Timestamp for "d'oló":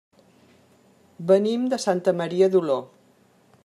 2.57-2.81